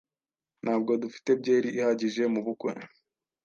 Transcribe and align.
Ntabwo 0.63 0.91
dufite 1.03 1.29
byeri 1.41 1.69
ihagije 1.79 2.23
mubukwe 2.33 2.69